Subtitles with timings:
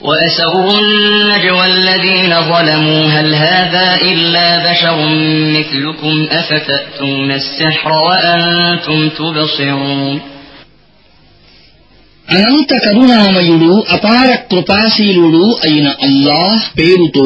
[0.00, 4.96] وأسروا النجوى الذين ظلموا هل هذا إلا بشر
[5.56, 10.16] مثلكم أفتأتون السحر وأنتم تبصرون
[12.28, 17.24] అనంత కరుణామయుడు అపార కృపాశీలుడు అయిన అల్లాహ్ పేరుతో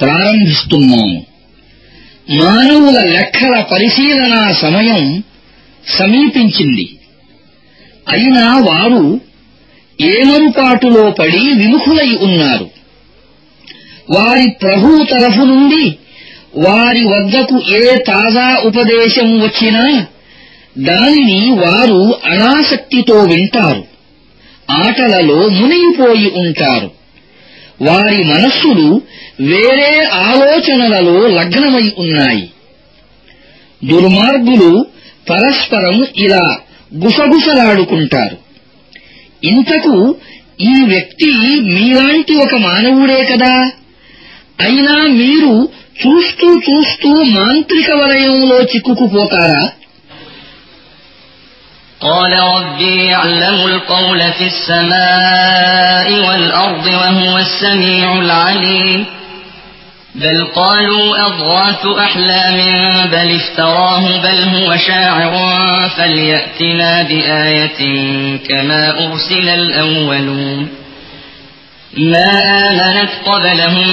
[0.00, 1.18] ప్రారంభిస్తున్నాము
[2.34, 5.02] మానవుల లెక్కల పరిశీలనా సమయం
[5.84, 6.86] సమీపించింది
[8.06, 9.02] అయినా వారు
[10.01, 12.69] ఏమరుపాటులో పడి విముఖులై ఉన్నారు.
[14.17, 15.95] వారి ప్రభు తరఫు నుండి
[16.55, 20.05] వారి వద్దకు ఏ తాజా ఉపదేశం వచ్చినా
[20.77, 23.83] దానిని వారు అనాసక్తితో వింటారు.
[24.71, 26.91] ఆటలలో మునిగిపోయి ఉంటారు.
[27.81, 29.01] వారి మనస్సులు
[29.39, 32.49] వేరే ఆలోచనలలో లగ్నమై ఉన్నాయి.
[33.85, 34.85] దుర్మార్గులు
[35.29, 36.57] పరస్పరం ఇలా
[36.95, 38.48] గుసగుసలాడుకుంటారు.
[39.42, 39.94] ఇంతకు
[40.64, 41.28] ఈ వ్యక్తి
[41.68, 43.54] మీలాంటి ఒక మానవుడే కదా
[44.60, 45.54] అయినా మీరు
[46.02, 49.64] చూస్తూ చూస్తూ మాంత్రిక వలయంలో చిక్కుకుపోతారా
[52.00, 59.00] قال ربي يعلم القول في السماء والأرض وهو السميع العليم
[60.18, 62.58] بل قالوا أضغاث أحلام
[63.06, 65.32] بل افتراه بل هو شاعر
[65.88, 67.80] فليأتنا بآية
[68.48, 70.68] كما أرسل الأولون
[71.96, 72.30] ما
[72.68, 73.88] آمنت قبلهم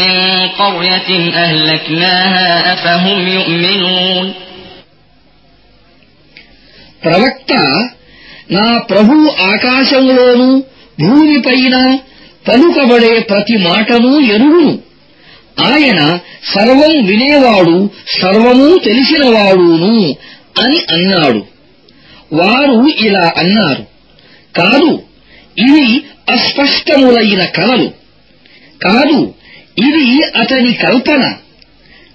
[0.00, 0.14] من
[0.48, 4.26] قرية أهلكناها أفهم يؤمنون
[7.04, 7.52] ప్రవక్త
[8.56, 9.14] నా ప్రభు
[9.50, 10.48] ఆకాశంలోనూ
[10.98, 11.76] భూమిపైన
[12.46, 14.72] పలుకబడే ప్రతి మాటను ఎరుగును
[15.59, 16.19] ఆయన
[16.53, 17.89] సర్వం వినేవాడు
[18.21, 20.15] సర్వమూ తెలిసినవాడును
[20.61, 21.45] అని అన్నాడు.
[22.33, 23.85] వారు ఇలా అన్నారు.
[24.55, 25.03] కాదు
[25.57, 27.91] ఇవి అస్పష్టములైన కలలు.
[28.83, 29.33] కాదు
[29.77, 31.35] ఇది అతని కల్పన.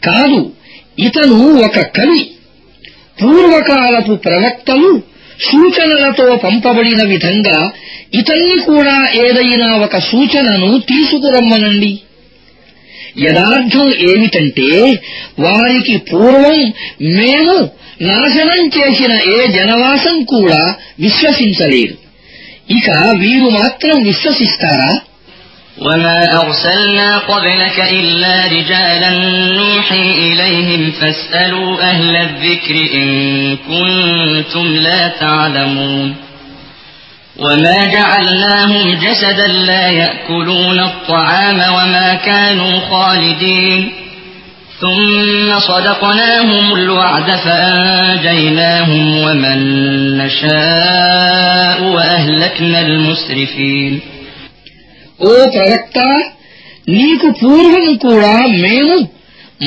[0.04, 0.52] కాదు
[0.98, 2.30] ఇతను ఒక కవి.
[3.22, 5.02] పూర్వకాలపు ప్రవక్తలు
[5.41, 7.72] సూచనలతో పంపబడిన విధంగా
[8.14, 12.00] ఇతన్ని కూడా ఏదైనా ఒక సూచనను తీసుకురమ్మనండి.
[13.17, 14.69] యథార్థం ఏమిటంటే
[15.39, 16.59] వారికి పూర్వం
[17.17, 17.56] మేము
[18.01, 20.62] నాశనం చేసిన ఏ జనవాసం కూడా
[21.00, 21.95] విశ్వసించలేదు
[22.69, 22.89] ఇక
[23.23, 24.91] వీరు మాత్రం విశ్వసిస్తారా
[25.78, 29.12] وما أرسلنا قبلك إلا رجالا
[29.56, 33.07] نوحي إليهم فاسألوا أهل الذكر إن
[33.67, 36.07] كنتم لا تعلمون
[37.38, 43.81] وما جعلناهم جسدا لا يأكلون الطعام وما كانوا خالدين
[44.81, 49.59] ثم صدقناهم الوعد فأنجيناهم ومن
[50.17, 53.94] نشاء وأهلكنا المسرفين
[55.22, 55.97] ఓ ప్రవక్త
[56.97, 58.95] నీకు పూర్వం కూడా మేము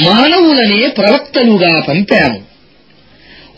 [0.05, 2.41] మానవులనే ప్రవక్తలుగా పంపాము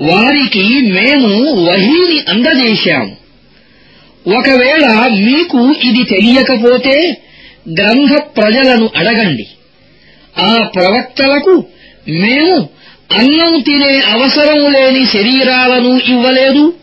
[0.01, 0.65] వారికి
[0.97, 1.31] మేము
[1.69, 3.13] వహీని అందజేశాము
[4.28, 7.18] ఒకవేళ మీకు ఇది తెలియకపోతే
[7.80, 9.48] గ్రంథ ప్రజలను అడగండి.
[10.38, 11.66] ఆ ప్రవక్తలకు
[12.10, 12.70] మేము
[13.12, 16.74] అన్నం తినే అవసరం లేని శరీరాలను ఇవ్వలేదు.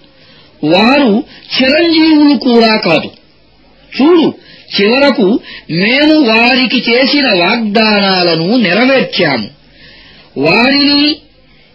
[0.65, 1.25] వారు
[1.61, 3.11] చిరంజీవులు కూడా కాదు.
[4.01, 4.35] చూడు
[4.81, 9.49] చివరకు మేము వారికి చేసిన వాగ్దానాలను నెరవేర్చాము.
[10.37, 11.17] వారిని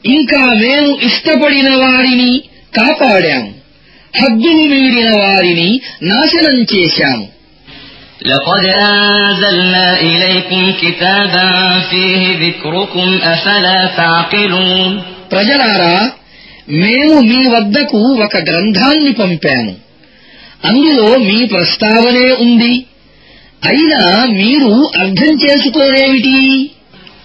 [0.06, 2.44] ఇంకా మేము ఇష్టపడిన వారిని
[2.78, 3.62] కాపాడాము.
[4.15, 5.71] హద్దులు మీరిన వారిని
[6.11, 7.27] నాశనం చేశాము
[8.25, 11.49] لقد أنزلنا إليكم كتابا
[11.91, 14.91] فيه ذكركم أفلا تعقلون
[15.32, 15.94] ప్రజలారా
[16.82, 19.73] మేము మీ వద్దకు ఒక గ్రంథాన్ని పంపాము
[20.65, 22.75] అందులో మీ ప్రస్తావనే ఉంది
[23.62, 24.00] అయినా
[24.38, 24.73] మీరు
[25.03, 26.37] అర్థం చేసుకోరేమిటి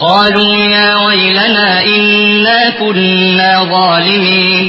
[0.00, 4.64] قالوا يا ويلنا إنا كنا ظالمين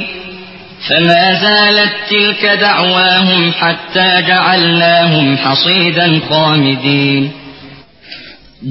[0.87, 7.23] فما زالت تلك دعواهم حتى جعلناهم حصيدا خامدين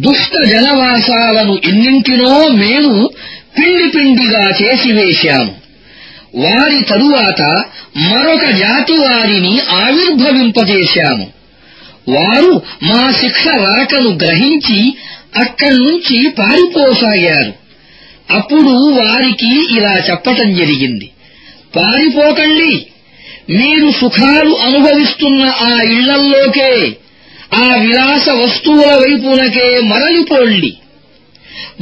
[0.04, 2.92] దుష్ట జనవాసాలను ఎన్నింటినో మేము
[3.56, 5.52] పిండి పిండిగా చేసివేశాము
[6.44, 7.40] వారి తరువాత
[8.04, 11.26] మరొక జాతి వారిని ఆవిర్భవింపజేశాము
[12.08, 12.52] వారు
[12.88, 14.80] మా శిక్ష రాకను గ్రహించి
[15.35, 17.53] అక్కడి నుంచి పారిపోసాగారు.
[18.33, 21.09] అప్పుడు వారికి ఇలా చెప్పటం జరిగింది.
[21.75, 22.87] పారిపోకండి.
[23.49, 26.97] మీరు సుఖాలు అనుభవిస్తున్న ఆ ఇళ్ళల్లోకే
[27.53, 30.73] ఆ విలాస వస్తువుల వైపునకే మరలిపోండి.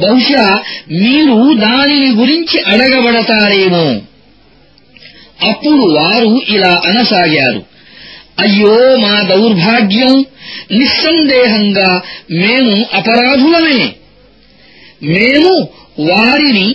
[0.00, 4.00] బహుశా మీరు దానిని గురించి అడగబడతారేమో.
[5.48, 7.75] అప్పుడు వారు ఇలా అనసాగారు.
[8.39, 10.13] అయ్యో మా దౌర్భాగ్యం
[10.77, 11.89] నిస్సందేహంగా
[12.41, 13.81] మేము అపరాధులమే
[15.13, 15.53] మేము
[16.09, 16.67] వారిని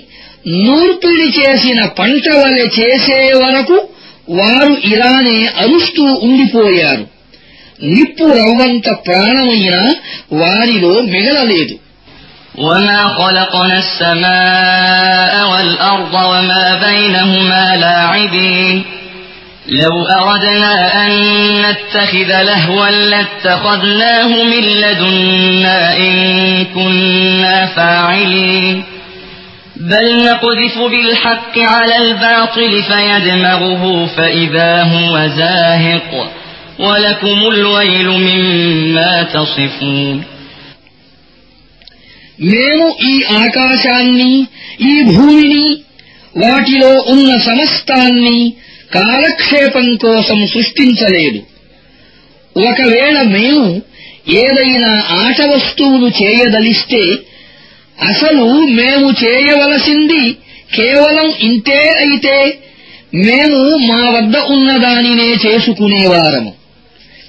[0.65, 3.77] నూర్పిడి చేసిన పంట వలె చేసే వరకు
[4.39, 7.05] వారు ఇలానే అరుస్తూ ఉండిపోయారు
[7.89, 9.83] నిప్పు రవ్వంత ప్రాణమైనా
[10.43, 11.77] వారిలో మిగలలేదు
[12.61, 18.77] وما خلقنا السماء والأرض وما بينهما لاعبين
[19.69, 21.13] لو أردنا أن
[21.63, 26.15] نتخذ لهوا لاتخذناه من لدنا إن
[26.65, 28.85] كنا فاعلين
[29.77, 36.11] بل نقذف بالحق على الباطل فيدمغه فإذا هو زاهق
[36.79, 40.25] ولكم الويل مما تصفون
[42.53, 44.33] మేము ఈ ఆకాశాన్ని
[44.91, 45.67] ఈ భూమిని
[46.37, 48.39] వాటిలో ఉన్న సమస్తాన్ని
[48.94, 51.40] కాలక్షేపం కోసం సృష్టించలేదు.
[52.70, 53.82] ఒకవేళ మేము
[54.30, 57.16] ఏదైనా ఆట వస్తువులు చేయదలిస్తే
[58.02, 60.38] అసలు మేము చేయవలసింది
[60.76, 62.58] కేవలం ఇంతే అయితే
[63.14, 66.54] మేము మా వద్ద ఉన్నదానినే చేసుకునేవారము.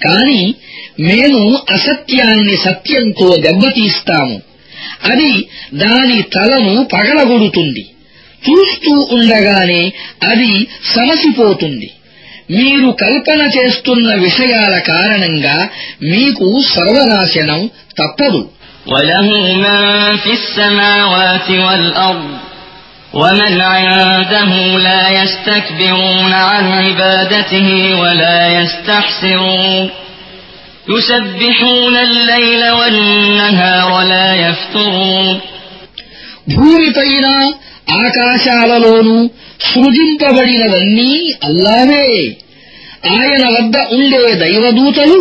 [0.05, 0.55] కాని
[0.99, 4.41] మేము అసత్యాన్ని సత్యంతో దెబ్బతీస్తాము.
[5.03, 7.85] అది దాని తలను పగలగొడుతుంది.
[8.42, 9.82] చూస్తూ ఉండగానే
[10.22, 10.52] అది
[10.94, 11.88] సమసిపోతుంది
[12.50, 15.56] మీరు కల్పన చేస్తున్న విషయాల కారణంగా
[16.12, 17.62] మీకు సర్వనాశనం
[18.00, 18.42] తప్పదు
[18.86, 19.64] وله من
[20.16, 22.30] في السماوات والأرض
[23.14, 27.68] ومن عنده لا يستكبرون عن عبادته
[28.00, 29.90] ولا يستحسرون
[30.88, 35.28] يسبحون الليل والنهار لا يفترون
[36.48, 37.26] భూమిపైన
[38.00, 39.16] ఆకాశాలలోనూ
[39.68, 41.12] సృజింపబడినవన్నీ
[41.48, 42.08] అల్లావే
[43.10, 45.18] ఆయన వద్ద ఉండే దైవదూతలు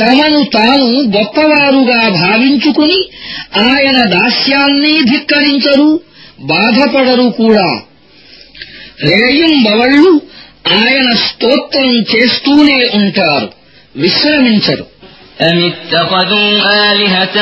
[0.00, 3.00] తమను తాము గొప్పవారుగా భావించుకుని
[3.64, 5.90] ఆయన దాస్యాన్ని ధిక్కరించరు
[6.52, 7.68] బాధపడరు కూడా
[9.08, 10.12] రేయింబవళ్ళు
[10.78, 13.48] ఆయన స్తోత్రం చేస్తూనే ఉంటారు
[13.94, 14.86] విశ్రమించరు
[15.42, 16.50] أم اتخذوا
[16.86, 17.36] آلهة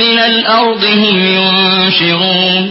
[0.00, 2.62] من الأرض هم ينشرون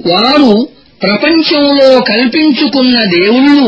[0.00, 0.52] వారు
[1.00, 3.66] ప్రపంచంలో కల్పించుకున్న దేవుళ్ళు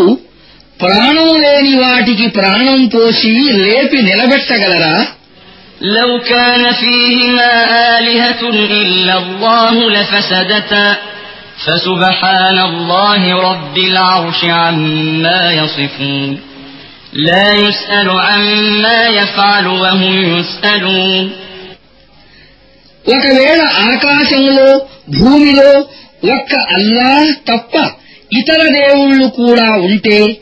[0.81, 3.35] ప్రాణం లేని వాటికి ప్రాణం పోసి
[3.65, 4.97] లేపి నిలబెట్టగలరా
[5.97, 7.53] لو كان فيهما
[7.99, 8.43] آلهة
[8.79, 10.87] إلا الله لفسدتا
[11.59, 16.31] فسبحان الله رب العرش عما يصفون
[17.29, 21.25] لا يسأل عما يفعل وهم يسألون
[23.05, 24.69] ఒకవేళ ఆకాశంలో
[25.17, 25.71] భూమిలో
[26.24, 27.76] ఒక్క అల్లాహ్ తప్ప
[28.38, 30.38] ఇతర దేవుళ్ళు కూడా ఉంటే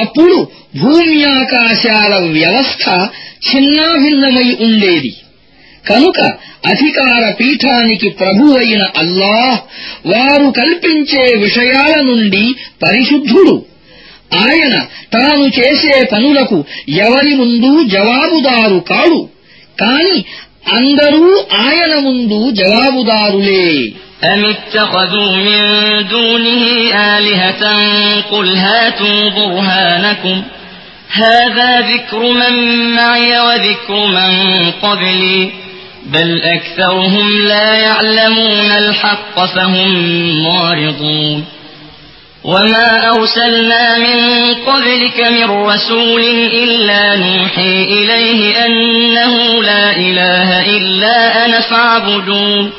[0.00, 0.48] అప్పుడు
[0.82, 3.08] భూమి ఆకాశాల వ్యవస్థ
[3.54, 5.16] చిన్నాభిన్నమై ఉండేది.
[5.88, 6.20] కనుక
[6.66, 9.58] అధికార పీఠానికి ప్రభువైన అల్లాహ్
[10.06, 13.64] వారు కల్పించే విషయాల నుండి పరిశుద్ధుడు.
[14.34, 19.28] ఆయన తాను చేసే పనులకు ఎవరి ముందు జవాబుదారు కాడు.
[19.80, 20.24] కాని
[20.72, 23.92] అందరూ ఆయన ముందు జవాబుదారులే.
[24.24, 25.62] أم اتخذوا من
[26.08, 27.62] دونه آلهة
[28.30, 30.42] قل هاتوا برهانكم
[31.12, 32.54] هذا ذكر من
[32.94, 35.50] معي وذكر من قبلي
[36.06, 39.88] بل أكثرهم لا يعلمون الحق فهم
[40.44, 41.44] معرضون
[42.44, 52.72] وما أرسلنا من قبلك من رسول إلا نوحي إليه أنه لا إله إلا أنا فاعبدون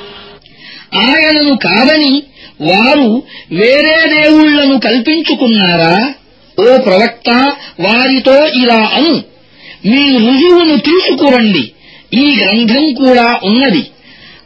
[0.95, 2.23] ఆయనను కాదని
[2.61, 6.13] వారు వేరే దేవుళ్ళను కల్పించుకున్నారా?
[6.59, 7.29] ఓ ప్రవక్త
[7.79, 9.21] వారితో ఇలా అను.
[9.85, 11.71] మీ రుజువును తీసుకురండి.
[12.13, 13.85] ఈ గ్రంథం కూడా ఉన్నది.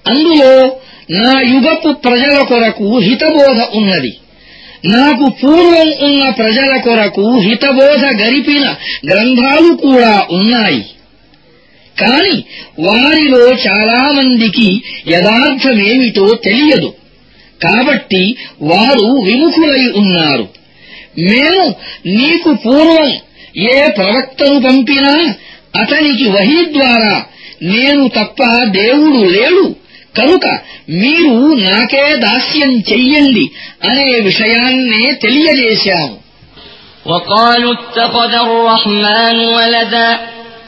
[0.07, 0.77] అందులో
[1.11, 4.17] నా యుగపు ప్రజల కొరకు హితబోధ ఉన్నది.
[4.85, 8.75] నాకు పూర్వం ఉన్న ప్రజల కొరకు హితబోధ గరిపిన
[9.09, 10.85] గ్రంథాలు కూడా ఉన్నాయి.
[11.96, 12.37] కాని
[12.78, 14.68] వారిలో చాలామందికి
[15.12, 16.90] యథార్థమేమిటో తెలియదు
[17.61, 18.22] కాబట్టి
[18.62, 20.46] వారు విముఖులై ఉన్నారు
[21.28, 21.64] మేము
[22.12, 23.11] నీకు పూర్వం
[23.68, 25.14] ఏ ప్రవక్తను పంపినా
[25.76, 27.14] అతనికి వహీ ద్వారా
[27.72, 28.40] నేను తప్ప
[28.76, 29.64] దేవుడు లేడు
[30.16, 30.46] కనుక
[30.94, 31.34] మీరు
[31.64, 33.44] నాకే దాస్యం చెయ్యండి
[33.90, 36.16] అనే విషయాన్నే తెలియజేశాము
[37.06, 40.08] وقالوا اتخذ الرحمن ولدا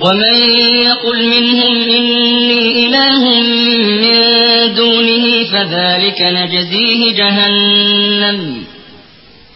[0.00, 0.36] ومن
[0.80, 3.22] يقل منهم إني إله
[4.02, 4.16] من
[4.74, 8.38] دونه فذلك نجزيه جهنم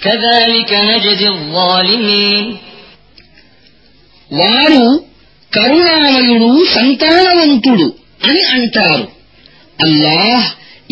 [0.00, 2.46] كذلك نجزي الظالمين
[4.30, 4.84] వారు
[5.52, 7.86] కరుణామయుడు సంతానవంతుడు
[8.28, 9.06] అని అంటారు
[9.78, 10.46] అల్లాహ్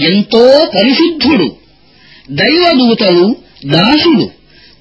[0.09, 1.47] ఎంతో పరిశుద్ధుడు
[2.41, 3.27] దైవదూతలు
[3.67, 4.27] దాసులు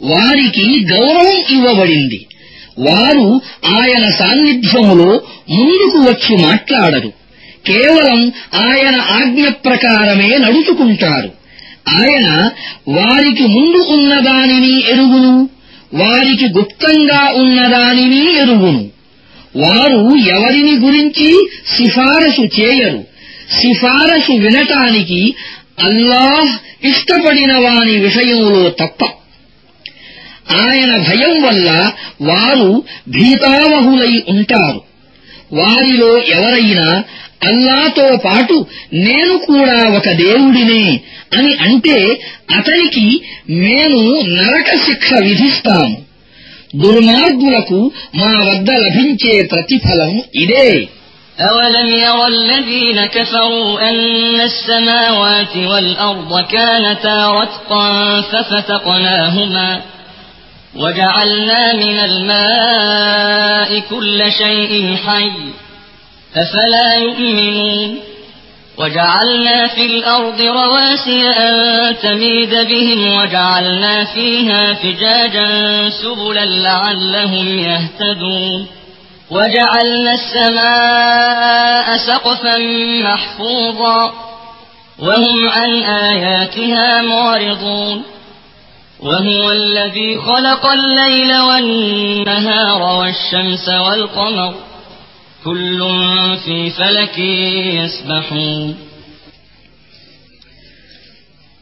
[0.04, 2.20] వారికి గౌరవం ఇవ్వబడింది
[2.79, 7.13] వారు ఆయన సాన్నిధ్యములో ముందుకు వచ్చి మాట్లాడరు.
[7.67, 11.33] కేవలం ఆయన ఆజ్ఞ ప్రకారమే నడుచుకుంటారు.
[11.89, 12.51] ఆయన
[12.89, 15.49] వారికి ముందు ఉన్నదానిని ఎరుగును
[15.95, 18.89] వారికి గుప్తంగా ఉన్నదానిని ఎరుగును.
[19.57, 23.05] వారు ఎవరిని గురించి సిఫారసు చేయరు.
[23.61, 25.35] సిఫారసు వినటానికి
[25.81, 29.05] అల్లాహ్ ఇష్టపడిన వాని విషయంలో తప్ప
[30.58, 31.70] ఆయన భయం వల్ల
[32.30, 32.70] వారు
[33.16, 34.82] భీతావహులై ఉంటారు
[35.54, 36.88] వారిలో ఎవరైనా
[37.48, 38.56] అల్లాతో పాటు
[39.04, 40.84] నేను కూడా ఒక దేవుడినే
[41.34, 41.98] అని అంటే
[42.58, 43.06] అతనికి
[43.60, 44.02] మేము
[44.38, 45.98] నరక శిక్ష విధిస్తాము
[46.78, 47.80] దుర్మార్గులకు
[48.20, 50.70] మా వద్ద లభించే ప్రతిఫలం ఇదే
[51.40, 54.00] أولم ير الذين كفروا أن
[54.44, 57.88] السماوات والأرض كانتا رتقا
[58.22, 59.70] ففتقناهما
[60.77, 65.33] وجعلنا من الماء كل شيء حي
[66.37, 67.99] أفلا يؤمنون
[68.79, 75.49] وجعلنا في الأرض رواسي أن تميد بهم وجعلنا فيها فجاجا
[75.89, 78.67] سبلا لعلهم يهتدون
[79.31, 82.59] وجعلنا السماء سقفا
[83.03, 84.13] محفوظا
[84.99, 88.03] وهم عن آياتها معرضون
[89.02, 94.54] وهو الذي خلق الليل والنهار والشمس والقمر
[95.46, 95.80] كل
[96.46, 97.18] في فلك
[97.80, 98.64] يسبحون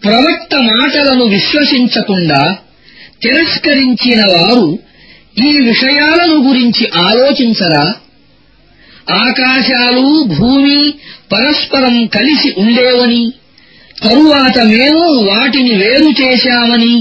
[0.01, 2.41] ప్రవక్త మాటలను విశ్వసించకుండా
[3.21, 4.65] తిరస్కరించిన వారు
[5.37, 7.85] ఈ విషయాలను గురించి ఆలోచించరా
[9.23, 10.05] ఆకాశాలు
[10.37, 10.77] భూమి
[11.33, 13.23] పరస్పరం కలిసి ఉండేవని
[14.03, 16.93] తరువాత మేము వాటిని వేరు చేశామని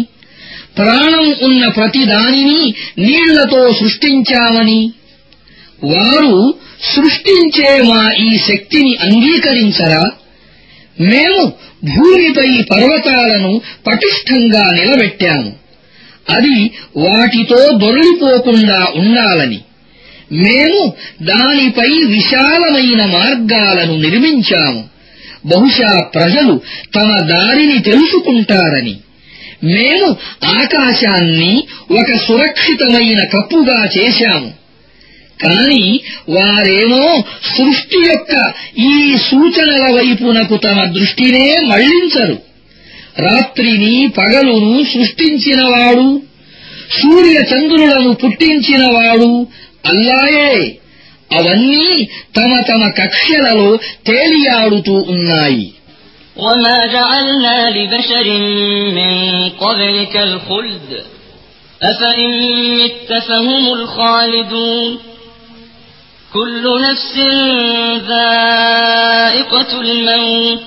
[0.77, 4.91] ప్రాణం ఉన్న ప్రతి దానిని నీళ్ళతో సృష్టించామని.
[5.83, 6.53] వారు
[6.95, 10.03] సృష్టించే మా ఈ శక్తిని అంగీకరించరా?
[11.01, 15.53] మేము భూమిపై పర్వతాలను పటిష్టంగా నిలబెట్టాము.
[16.29, 19.59] అది వాటితో దొరలిపోకుండా ఉండాలని.
[20.31, 24.83] మేము దానిపై విశాలమైన మార్గాలను నిర్మించాము.
[25.45, 26.61] బహుశా ప్రజలు
[26.95, 28.97] తమ దారిని తెలుసుకుంటారని.
[29.63, 34.59] మేము ఆకాశాన్ని ఒక సురక్షితమైన కప్పుగా చేశాము.
[35.43, 35.99] కాని
[36.29, 37.23] వారేమో
[37.57, 42.37] సృష్టి యొక్క ఈ సూచనల వైపునకు తమ దృష్టినే మళ్ళించరు.
[43.19, 46.21] రాత్రిని పగలును సృష్టించినవాడు
[47.01, 49.47] సూర్యచంద్రులను పుట్టించినవాడు
[49.85, 50.77] అల్లాయే.
[51.33, 55.73] అవన్నీ తమ తమ కక్ష్యలలో తేలియాడుతూ ఉన్నాయి.
[56.38, 58.26] وما جعلنا لبشر
[58.98, 59.12] من
[59.50, 60.90] قبلك الخلد
[61.82, 62.30] أفإن
[62.78, 64.98] مت فهم الخالدون
[66.32, 67.14] كل نفس
[68.08, 70.62] ذائقة الموت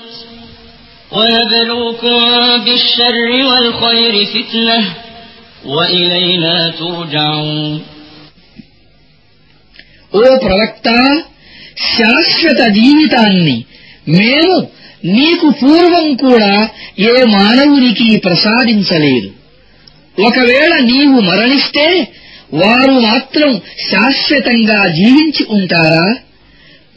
[1.12, 2.20] ونبلوكم
[2.66, 4.80] بالشر والخير فتنة
[5.66, 7.82] وإلينا ترجعون
[10.20, 10.88] ఓ ప్రవక్త
[11.96, 13.56] శాశ్వత జీవితాన్ని
[14.09, 14.69] మేము
[15.05, 16.69] నీకు పూర్వం కూడా
[16.99, 19.31] ఏ మానవునికి ప్రసాదించలేదు.
[20.23, 22.09] ఒకవేళ నీవు మరణిస్తే
[22.55, 26.15] వారు మాత్రం శాశ్వతంగా జీవించి ఉంటారా?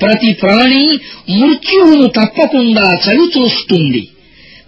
[0.01, 4.07] ప్రతి ప్రాణి మృత్యువును తప్పకుండా చవిచూస్తుంది.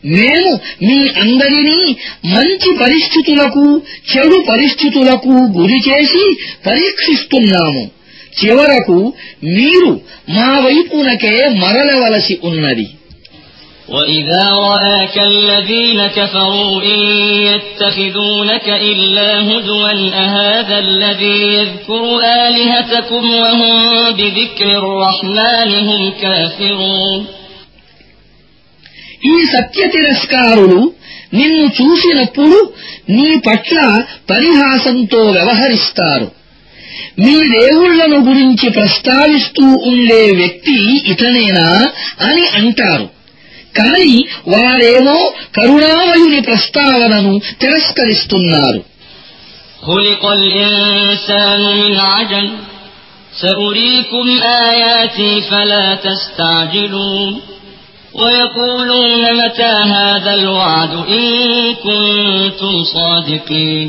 [0.05, 3.81] మేము మీ అందరినీ మంచి పరిస్థితులకు
[4.15, 7.96] చెడు పరిస్థితులకు గురిచేసి పరీక్షిస్తున్నాము.
[8.40, 8.98] చివరకు
[9.54, 9.90] మీరు
[10.36, 12.88] మా వైపునకే మరలవలసి ఉన్నది
[13.88, 17.00] وإذا رآك الذين كفروا إن
[17.48, 22.02] يتخذونك إلا هزوا أهذا الذي يذكر
[22.40, 23.76] آلهتكم وهم
[24.12, 27.20] بذكر الرحمن هم كافرون
[29.24, 30.80] ఈ సత్య తిరస్కారులు
[31.34, 32.58] నిన్ను చూసినప్పుడు
[33.08, 33.76] నీ పట్ల
[34.30, 36.26] పరిహాసంతో వ్యవహరిస్తారు
[37.22, 40.76] మీ దేవుళ్లను గురించి ప్రస్తావిస్తూ ఉండే వ్యక్తి
[41.12, 41.66] ఇతనేనా
[42.28, 43.06] అని అంటారు
[43.78, 44.08] కాని
[44.52, 45.18] వారేమో
[45.58, 48.80] కరుణామయుని ప్రస్తావనను తిరస్కరిస్తున్నారు
[49.82, 52.46] خلق الإنسان من عجل
[53.34, 54.26] سأريكم
[54.70, 57.30] آياتي فلا تستعجلون
[58.14, 61.26] ويقولون متى هذا الوعد إن
[61.76, 63.88] كنتم صادقين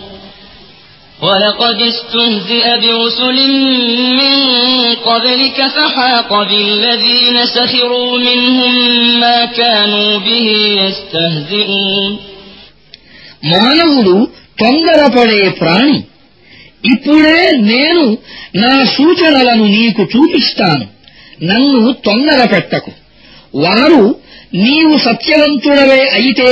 [1.20, 3.38] ولقد استهزئ برسل
[4.12, 4.34] من
[4.96, 8.74] قبلك فحاق بالذين سخروا منهم
[9.20, 12.12] ما كانوا به يستهزئون
[13.52, 14.14] మానవుడు
[14.60, 15.98] తొందరపడే ప్రాణి
[16.84, 17.40] ఇప్పుడే
[17.70, 18.04] నేను
[18.62, 20.86] నా సూచనలను నీకు చూపిస్తాను
[21.42, 22.92] నన్ను తొందర పెట్టకు
[23.64, 24.02] వారు
[24.64, 26.48] నీవు సత్యవంతుడవే అయితే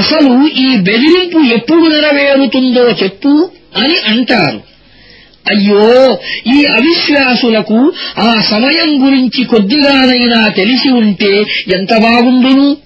[0.00, 0.32] అసలు
[0.64, 3.32] ఈ బెదిరింపు ఎప్పుడు నెరవేరుతుందో చెప్పు
[3.75, 4.75] అని అంటారు.
[5.55, 6.17] అయ్యో
[6.55, 12.77] ఈ అవిశ్వాసులకు ఆ సమయం గురించి కొద్దిగానైనా తెలిసి ఉంటే ఎంత బాగుండును?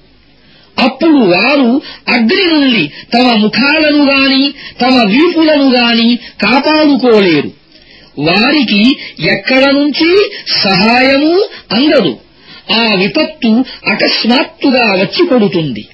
[0.80, 7.52] అప్పుడు వారు అగ్ని నుండి తమ ముఖాలను గాని తమ వీపులను గాని కాపాడుకోలేరు.
[8.20, 10.32] వారికి ఎక్కడ నుంచి
[10.64, 12.18] సహాయము అందదు.
[12.74, 15.88] ఆ విపత్తు అకస్మాత్తుగా వచ్చి పడుతుంది.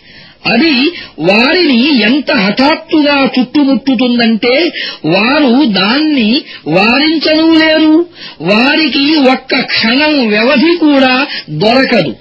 [0.45, 4.71] అది వారిని ఎంత హఠాత్తుగా చుట్టుముట్టుతుందంటే
[5.05, 8.05] వారు దాన్ని వారించనూ లేరు.
[8.41, 12.15] వారికి ఒక్క క్షణం వ్యవధి కూడా దొరకదు.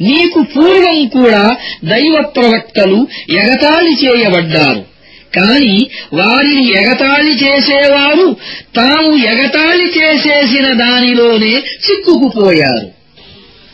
[0.00, 4.96] నీకు పూర్వం కూడా దైవ ప్రవక్తలు ఎగతాళి చేయబడ్డారు.
[5.36, 8.36] కాని వారిని ఎగతాళి చేసేవారు
[8.76, 12.95] తాము ఎగతాళి చేసేసిన దానిలోనే చిక్కుకుపోయారు.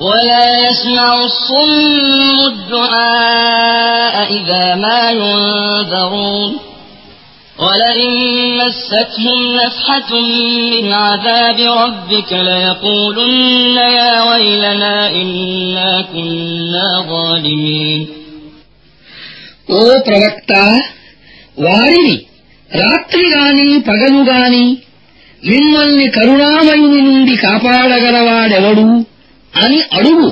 [0.00, 6.50] ولا يسمع الصم الدعاء إذا ما ينذرون
[7.58, 8.12] ولئن
[8.60, 10.10] مستهم نفحة
[10.72, 18.00] من عذاب ربك ليقولن يا ويلنا إنا كنا ظالمين
[19.70, 20.52] ఓ ప్రవక్త
[21.58, 22.16] వారిని
[22.70, 24.64] రాత్రి గాని పగలు గాని
[25.42, 28.86] మిమ్మల్ని కరుణామయుని నుండి కాపాడగలవాడెవడు
[29.55, 30.29] అని అడుగు.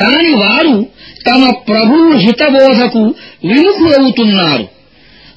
[0.00, 0.86] కాని వారు
[1.26, 4.68] తమ ప్రభువు హితబోధకు విముఖులవుతున్నారు.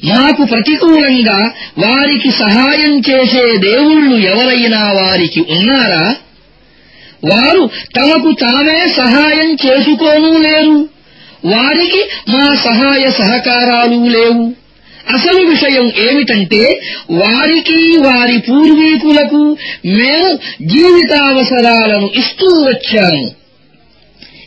[0.05, 6.15] మాకు ప్రతికూలంగా వారికి సహాయం చేసే దేవుళ్ళు ఎవరైనా వారికి ఉన్నారా?
[7.23, 10.89] వారు తమకు తామే సహాయం చేసుకోనూ లేరు.
[11.45, 14.66] వారికి మా సహాయ సహకారాలు లేవు.
[15.13, 23.31] అసలు విషయం ఏమిటంటే వారికి వారి పూర్వీకులకు మేము జీవితావసరాలను ఇస్తూ వచ్చాము.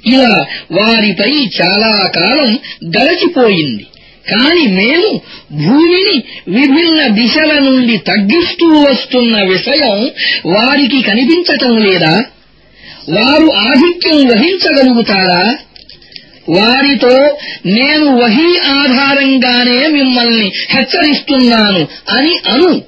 [0.07, 3.87] ఇలా వారిపై చాలా కాలం గడచిపోయింది.
[4.31, 5.21] కాని మేము
[5.53, 10.11] భూమిని విభిన్న దిశల నుండి తగ్గిస్తూ వస్తున్న విషయం
[10.47, 12.25] వారికి కనిపించటం లేదా?
[13.11, 15.57] వారు ఆధిక్యం వహించగలుగుతారా?
[16.49, 22.83] వారితో నేను వహీ ఆధారంగానే మిమ్మల్ని హెచ్చరిస్తున్నాను అని అను.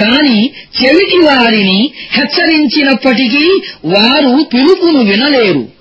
[0.00, 0.50] కాని
[0.82, 5.78] చెవిటి వారిని హెచ్చరించినప్పటికీ వారు పిలుపును వినలేరు.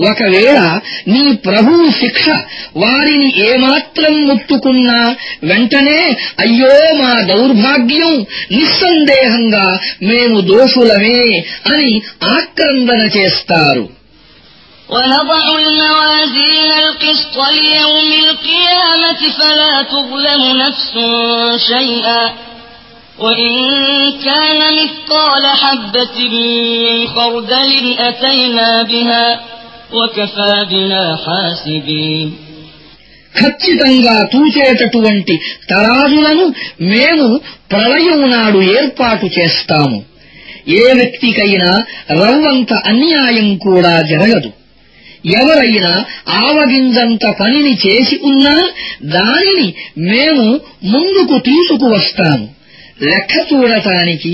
[0.00, 2.28] ఒకవేళ నీ ప్రభువు శిక్ష
[2.76, 13.99] వారిని ఏమాత్రం ముట్టుకున్నా వెంటనే అయ్యో మా దౌర్భాగ్యం నిస్సందేహంగా మేము దోషులమే అని ఆక్రందన చేస్తారు.
[14.89, 20.93] ونضع الموازين القسط ليوم القيامة فلا تظلم نفس
[21.67, 22.23] شيئا
[23.19, 23.53] وإن
[24.25, 29.25] كان مثقال حبة من خردل أتينا بها
[29.93, 32.29] وكفى بنا حاسبين
[33.35, 35.35] ఖచ్చితంగా తూచేటటువంటి
[35.69, 36.45] తరాజులను
[36.91, 37.25] మేము
[37.71, 39.97] ప్రళయం నాడు ఏర్పాటు చేస్తాము
[40.77, 41.71] ఏ వ్యక్తికైనా
[42.21, 44.51] రవ్వంత అన్యాయం కూడా జరగదు
[45.37, 45.91] ఎవరైనా
[46.41, 48.57] ఆవగింజంత పనిని చేసి ఉన్నా
[49.15, 49.67] దానిని
[50.09, 50.47] మేము
[50.93, 52.45] ముందుకు తీసుకువస్తాము
[53.07, 54.33] లెక్క చూడటానికి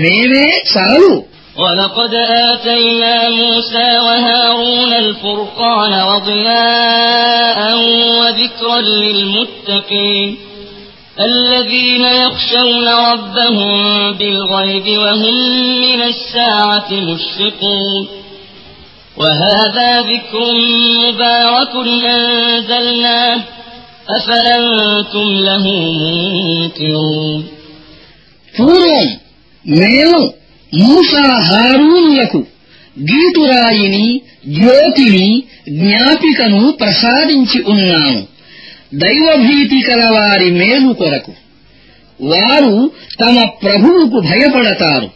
[0.00, 1.12] మేమే చాలు
[1.56, 2.12] ولقد
[2.50, 7.58] آتينا موسى وهارون الفرقان وضياء
[8.20, 10.28] وذكرا للمتقين
[11.20, 13.72] الذين يخشون ربهم
[14.12, 15.36] بالغيب وهم
[15.82, 18.08] من الساعة مشفقون
[19.16, 20.38] وهذا ذكر
[20.98, 21.72] مبارك
[22.08, 23.36] أنزلناه
[24.08, 25.64] أفأنتم له
[26.00, 27.40] منكرون
[28.54, 29.06] పూర్వం
[29.64, 30.18] మేము
[30.72, 32.40] మూసా హారూనులకు
[32.96, 34.06] గీటురాయిని
[34.56, 35.26] జ్యోతిని
[35.78, 38.20] జ్ఞాపికను ప్రసాదించి ఉన్నాము
[39.02, 41.32] దైవభీతి కలవారి మేలు కొరకు
[42.20, 42.74] వారు
[43.20, 45.08] తమ ప్రభువుకు భయపడతారు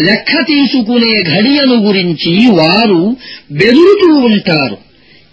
[0.00, 3.00] లెక్క తీసుకునే ఘడియను గురించి వారు
[3.52, 4.76] బెదురుతూ ఉంటారు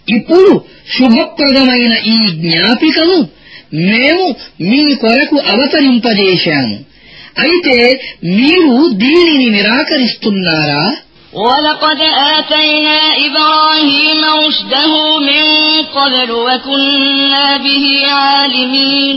[0.08, 0.52] ఇప్పుడు
[0.96, 3.18] శుభప్రదమైన ఈ జ్ఞాపికను
[3.86, 4.26] మేము
[4.66, 6.76] మీ కొరకు అవతరింపజేశాము
[7.44, 7.78] అయితే
[8.36, 10.84] మీరు దీనిని నిరాకరిస్తున్నారా
[11.40, 12.00] ولقد
[12.32, 15.44] آتينا إبراهيم رشده من
[15.88, 19.16] قبل وكنا به عالمين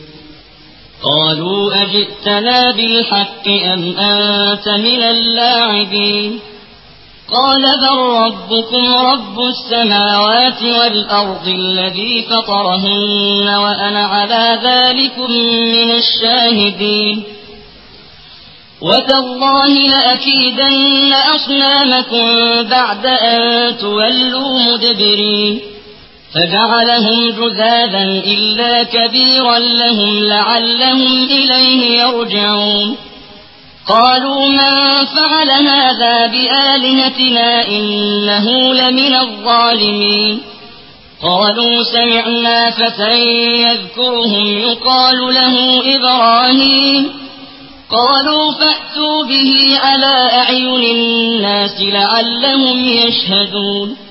[1.03, 6.39] قالوا أجئتنا بالحق أم أنت من اللاعبين؟
[7.33, 15.31] قال بل ربكم رب السماوات والأرض الذي فطرهن وأنا على ذلكم
[15.73, 17.23] من الشاهدين.
[18.81, 22.27] وتالله لأكيدن أصنامكم
[22.69, 25.61] بعد أن تولوا مدبرين.
[26.35, 32.97] فجعلهم جذاذا إلا كبيرا لهم لعلهم إليه يرجعون.
[33.87, 40.41] قالوا من فعل هذا بآلهتنا إنه لمن الظالمين.
[41.23, 43.19] قالوا سمعنا فتى
[43.61, 47.11] يذكرهم يقال له إبراهيم.
[47.91, 54.10] قالوا فأتوا به على أعين الناس لعلهم يشهدون.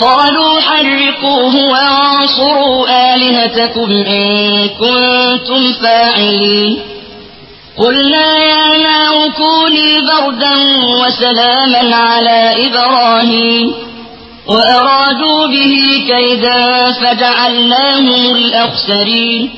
[0.00, 6.78] قالوا حرقوه وانصروا آلهتكم إن كنتم فاعلين.
[7.78, 10.56] قلنا يا نار كوني بردا
[11.04, 13.72] وسلاما على إبراهيم.
[14.46, 19.50] وأرادوا به كيدا فجعلناهم الأخسرين.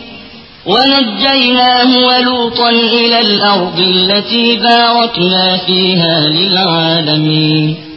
[0.66, 7.91] ونجيناه ولوطا إلى الأرض التي باركنا فيها للعالمين.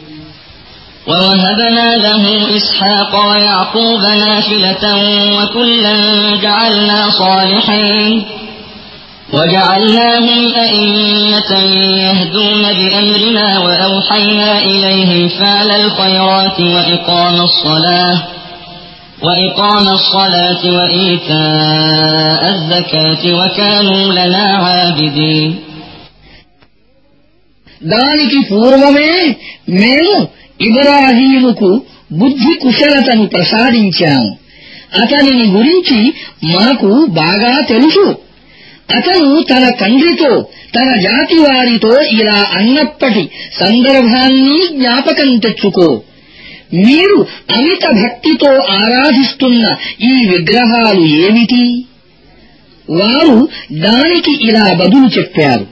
[1.07, 2.23] ووهبنا له
[2.57, 4.83] إسحاق ويعقوب نافلة
[5.37, 5.95] وكلا
[6.41, 8.25] جعلنا صالحين
[9.33, 11.51] وجعلناهم أئمة
[12.05, 18.17] يهدون بأمرنا وأوحينا إليهم فعل الخيرات وإقام الصلاة
[19.23, 25.51] وإقام الصلاة وإيتاء الزكاة وكانوا لنا عابدين
[27.93, 29.13] దానికి పూర్వమే
[29.81, 30.15] మేము
[30.60, 34.38] ఇబ్రాహీముకు బుద్ధి కుశలతను ప్రసాదించాము
[35.02, 36.12] అతనిని గురించి
[36.44, 38.16] మాకు బాగా తెలుసు.
[38.94, 46.02] అతను తన తండ్రితో తన జాతి వారితో ఇలా అన్నప్పటి సందర్భాన్ని జ్ఞాపకం తెచ్చుకో.
[46.74, 51.84] మీరు అమిత భక్తితో ఆరాధిస్తున్న ఈ విగ్రహాలు ఏమిటి?
[52.90, 55.66] వారు దానికి ఇలా బదులు చెప్పారు.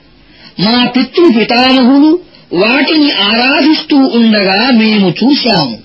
[0.59, 2.19] మా పితృపితామహులు
[2.53, 5.77] వాటిని ఆరాధిస్తూ ఉండగా మేము చూశాము.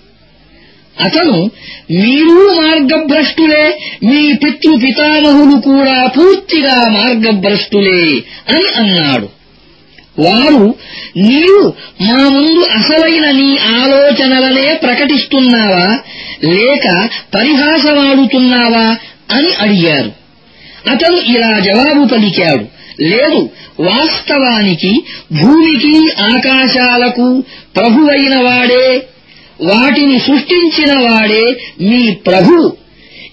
[1.00, 1.50] అతను
[1.90, 8.12] మీరు మార్గభ్రష్టులే మీ పితృపితామహులు కూడా పూర్తిగా మార్గభ్రష్టులే
[8.48, 9.28] అని అన్నాడు.
[10.18, 10.74] వారు
[11.16, 15.98] నీవు మా ముందు అసలైన నీ ఆలోచనలనే ప్రకటిస్తున్నావా
[16.44, 18.96] లేక పరిహాసమాడుతున్నావా
[19.32, 20.19] అని అడిగారు.
[20.88, 22.80] అతను ఇలా జవాబు పలికాడు.
[23.02, 27.44] లేదు వాస్తవానికి భూమికి ఆకాశాలకు
[27.76, 29.06] ప్రభువైన వాడే
[29.62, 32.76] వాటిని సృష్టించిన వాడే మీ ప్రభు.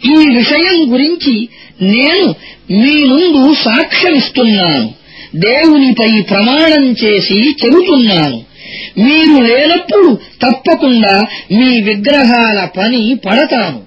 [0.06, 1.50] ఈ విషయం గురించి
[1.82, 2.36] నేను
[2.72, 4.94] మీ ముందు సాక్ష్యమిస్తున్నాను.
[5.36, 8.44] దేవునిపై ప్రమాణం చేసి చెబుతున్నాను.
[8.98, 13.82] మీరు లేనప్పుడు తప్పకుండా మీ విగ్రహాల పని పడతాను.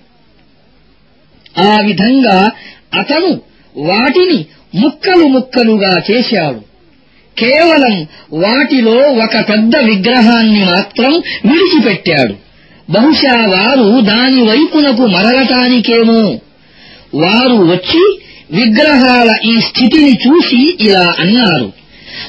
[1.61, 2.51] ఆ విధంగా
[2.99, 6.71] అతను వాటిని ముక్కలు ముక్కలుగా చేశాడు.
[7.39, 11.13] కేవలం వాటిలో ఒక పెద్ద విగ్రహాన్ని మాత్రం
[11.45, 12.35] విడిచిపెట్టాడు.
[12.91, 16.39] బహుశా వారు దాని వైపునకు మరలటానికేమో.
[17.15, 21.73] వారు వచ్చి విగ్రహాల ఈ స్థితిని చూసి ఇలా అన్నారు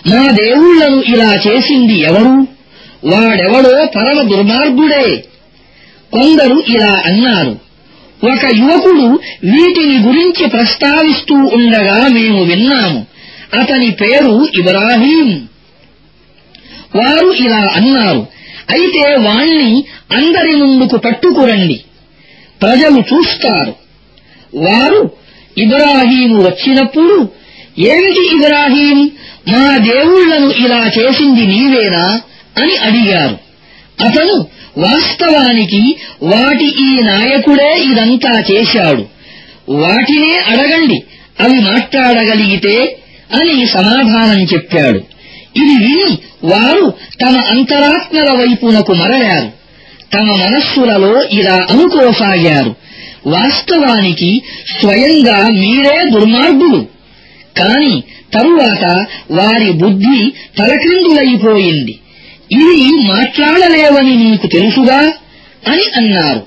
[0.08, 2.47] మా దేవుళ్ళను ఇలా చేసింది ఎవరు?
[3.06, 5.23] వాడెవడో పరమ దుర్మార్గుడే.
[6.12, 7.71] కొందరు ఇలా అన్నారు
[8.24, 13.06] ఒక యువకుడు వీటిని గురించి ప్రస్తావిస్తూ ఉండగా మేము విన్నాము.
[13.54, 15.48] అతని పేరు ఇబ్రాహీం.
[16.96, 18.28] వారు ఇలా అన్నారు
[18.70, 21.82] అయితే వాణ్ణి అందరి ముందుకు పట్టుకురండి.
[22.62, 23.76] ప్రజలు చూస్తారు.
[24.56, 25.12] వారు
[25.58, 27.30] ఇబ్రాహీము వచ్చినప్పుడు
[27.80, 29.12] ఏమిటి ఇబ్రాహీం?
[29.48, 32.22] మా దేవుళ్ళను ఇలా చేసింది నీవేనా?
[32.58, 33.51] అని అడిగారు.
[33.99, 39.06] అతను వాస్తవానికి వాటి ఈ నాయకుడే ఇదంతా చేశాడు.
[39.69, 41.04] వాటినే అడగండి
[41.39, 42.97] అవి మాట్లాడగలిగితే
[43.34, 44.97] అని సమాధానం చెప్పాడు.
[45.56, 49.51] ఇది విని వారు తమ అంతరాత్మల వైపునకు మరలారు.
[50.13, 52.75] తమ మనస్సులలో ఇలా అనుకోసాగారు.
[53.27, 54.41] వాస్తవానికి
[54.80, 56.86] స్వయంగా మీరే దుర్మార్గులు.
[57.58, 61.99] కాని తరువాత వారి బుద్ధి తలక్రిందులైపోయింది.
[62.52, 65.02] ఇవి మాట్లాడలేవని నీకు తెలుసుగా
[65.68, 66.42] అని అన్నారు.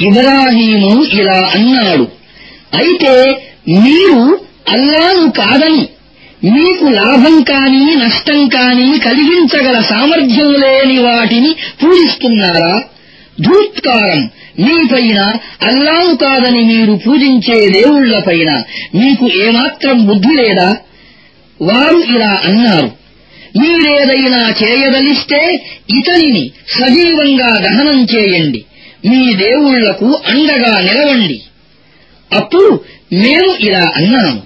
[0.00, 2.06] ఇబ్రాహీము ఇలా అన్నాడు
[2.74, 3.14] అయితే
[3.66, 4.20] మీరు
[4.68, 5.88] అల్లాను కాదని
[6.44, 12.82] మీకు లాభం కాని నష్టం కాని కలిగించగల సామర్థ్యం లేని వాటిని పూజిస్తున్నారా?
[13.40, 15.20] ధూత్కారం మీపైన
[15.62, 18.50] అల్లాను కాదని మీరు పూజించే దేవుళ్ళపైన
[18.94, 20.76] మీకు ఏమాత్రం బుద్ధి లేదా?
[21.60, 22.99] వారు ఇలా అన్నారు
[23.58, 25.66] మీరేదైనా చేయదలిస్తే
[25.98, 28.64] ఇతనిని సజీవంగా దహనం చేయండి.
[29.06, 31.42] మీ దేవుళ్ళకు అండగా నిలవండి.
[32.36, 34.42] అప్పుడు మేము ఇలా అన్నాము.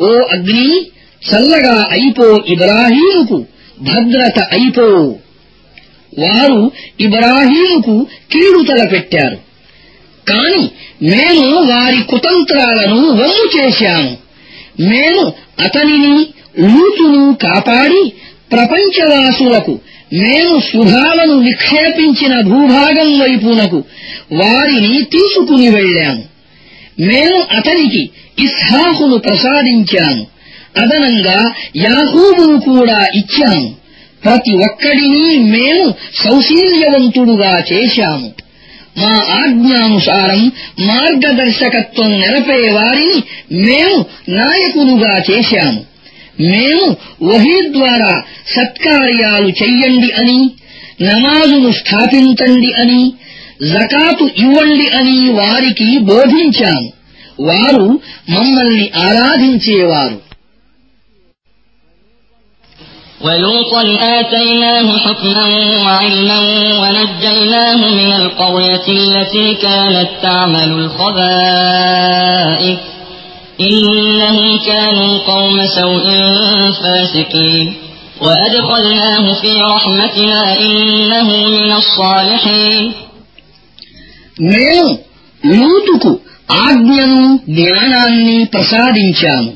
[0.00, 0.86] ఓ అగ్ని
[1.32, 3.46] చల్లగా అయిపో ఇబ్రాహీముకు
[3.80, 5.16] భద్రత అయిపో.
[6.18, 9.36] వారు ఇబ్రాహీముకు కీడు తలపెట్టారు.
[10.28, 10.70] కాని
[11.02, 14.16] మేము వారి కుతంత్రాలను వమ్ము చేశాము.
[14.80, 16.26] మేము అతనిని
[16.60, 18.12] లూతును కాపాడి
[18.50, 19.80] ప్రపంచవాసులకు
[20.12, 23.84] మేము శుభాలను నిక్షేపించిన భూభాగం వైపునకు
[24.32, 26.24] వారిని తీసుకుని వెళ్ళాము
[27.00, 30.26] మేము అతనికి ఇస్హాకును ప్రసాదించాము
[30.78, 31.40] అదనంగా
[31.76, 33.68] యాహూబును కూడా ఇచ్చాము
[34.24, 38.28] ప్రతి ఒక్కడిని మేము సౌశీల్యవంతుడుగా చేశాము.
[38.98, 45.80] మా ఆజ్ఞానుసారం మార్గదర్శకత్వం నెరపే వారిని మేము నాయకులుగా చేశాము.
[46.51, 46.85] మేము
[47.29, 48.13] వహీ ద్వారా
[48.55, 50.39] సత్కార్యాలు చెయ్యండి అని
[51.01, 53.01] నమాజును స్థాపించండి అని
[53.71, 56.89] జకాతు ఇవ్వండి అని వారికి బోధించాము
[57.49, 57.85] వారు
[58.29, 60.19] మమ్మల్ని ఆరాధించేవారు
[63.21, 63.81] ولوطا
[64.19, 66.41] آتيناه حكما وعلما
[66.81, 72.79] ونجيناه من القرية التي كانت تعمل الخبائث
[73.63, 76.05] إنهم كانوا قوم سوء
[76.73, 77.67] فاسقين
[78.21, 82.83] وأدخلناه في رحمتنا إنه من الصالحين
[84.51, 84.87] మేము
[85.43, 86.11] లూతుకు
[86.65, 89.51] ఆజ్ఞను జ్ఞానాన్ని ప్రసాదించాము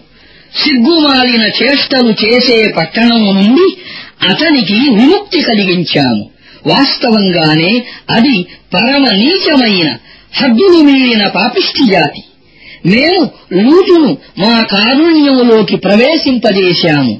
[0.53, 3.67] సిగ్గుమాలిన చేష్టలు చేసే పట్టణం నుండి
[4.23, 6.23] అతనికి విముక్తి కలిగించాము
[6.65, 7.73] వాస్తవంగానే
[8.09, 8.35] అది
[8.73, 9.87] పరమ నీచమైన
[10.33, 12.21] హద్దులు మీరిన పాపిష్టి జాతి
[12.85, 13.23] మేము
[13.61, 14.09] లూతును
[14.43, 17.13] మా కారుణ్యములోకి ప్రవేశింపజేశాము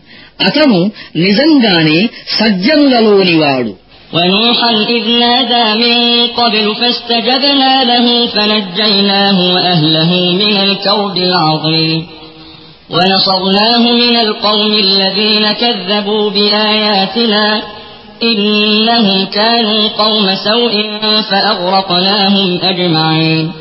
[0.45, 0.79] అతను
[1.25, 1.99] నిజంగానే
[2.37, 3.73] సజ్జనులలోనివాడు
[4.13, 5.95] ونوحا إذ نادى من
[6.39, 11.99] قبل فاستجبنا له فنجيناه وأهله من الكرب العظيم
[12.89, 17.45] ونصرناه من القوم الذين كذبوا بآياتنا
[18.21, 20.75] إنهم كانوا قوم سوء
[21.29, 23.51] فأغرقناهم أجمعين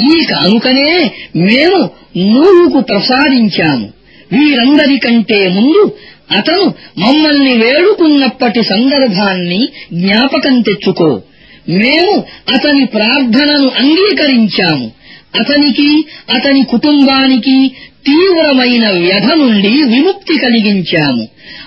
[0.00, 3.88] ఈ కానుకనే మేము నూహుకు ప్రసాదించాము.
[4.32, 5.92] వీరందరికంటే ముందు
[6.30, 11.20] అతను మమ్మల్ని వేడుకున్నప్పటి సందర్భాన్ని జ్ఞాపకం తెచ్చుకో.
[11.68, 14.90] మేము అతని ప్రార్థనను అంగీకరించాము.
[15.40, 17.70] అతనికి అతని కుటుంబానికి
[18.05, 21.23] తీవ్రమైన వ్యధ నుండి విముక్తి కలిగించాము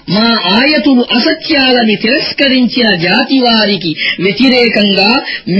[0.08, 3.90] మా ఆయతులు అసత్యాలని తిరస్కరించిన జాతి వారికి
[4.24, 5.10] వ్యతిరేకంగా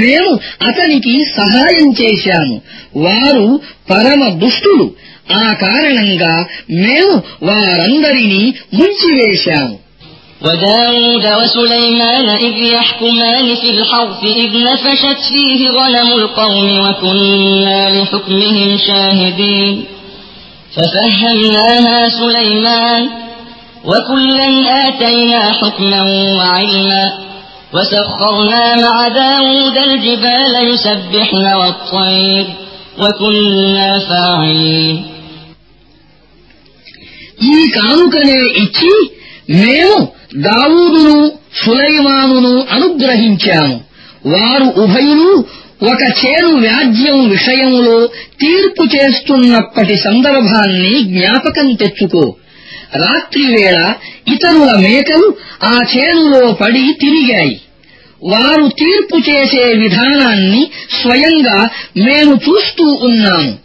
[0.00, 0.32] మేము
[0.68, 2.56] అతనికి సహాయం చేశాము
[3.04, 3.46] వారు
[3.90, 4.86] పరమ దుష్టులు
[5.40, 6.34] ఆ కారణంగా
[6.80, 7.14] మేము
[7.50, 8.42] వారందరినీ
[8.80, 9.76] ముంచివేశాము
[10.40, 19.74] وداود وسليمان إذ يحكمان في الحرث إذ نفشت فيه غنم القوم وكنا لحكمهم شاهدين
[20.74, 23.02] ففهمناها سليمان
[23.84, 24.48] وكلا
[24.88, 26.02] آتينا حكما
[26.38, 27.04] وعلما
[27.74, 32.46] وسخرنا مع داود الجبال يسبحن والطير
[32.98, 34.96] وكنا فاعلين
[37.50, 38.90] ఈ కానుకనే ఇచ్చి
[39.60, 39.98] మేము
[40.46, 41.14] దావూదును
[41.60, 43.76] సులైమానును అనుగ్రహించాము
[44.32, 45.30] వారు ఉభయులు
[45.83, 48.07] ఒక చేను వ్యాజ్యం విషయంలో
[48.39, 52.35] తీర్పు చేస్తున్నప్పటి సందర్భాన్ని జ్ఞాపకం తెచ్చుకో.
[52.95, 53.93] రాత్రివేళ
[54.27, 57.61] ఇతరుల మేకలు ఆ చేనులో పడి తిరిగాయి.
[58.23, 63.57] వారు తీర్పు చేసే విధానాన్ని స్వయంగా మేము చూస్తూ ఉన్నాము.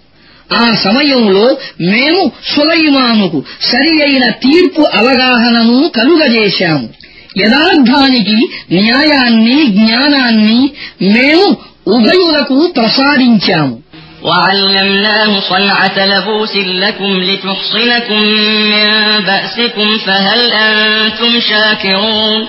[0.53, 6.88] ఆ సమయంలో మేము సులైమానుకు సరి అయిన తీర్పు అవగాహనను కలుగజేశాము.
[7.38, 10.70] యథార్థానికి న్యాయాన్ని జ్ఞానాన్ని
[11.03, 13.75] మేము ఉభయులకు ప్రసాదించాము
[14.29, 18.21] وعلمناه صنعة لبوس لكم لتحصنكم
[18.73, 18.88] من
[19.19, 22.47] بأسكم فهل أنتم شاكرون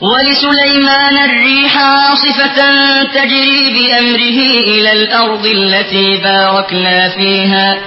[0.00, 2.58] ولسليمان الريح عاصفة
[3.04, 4.38] تجري بأمره
[4.72, 7.78] إلى الأرض التي باركنا فيها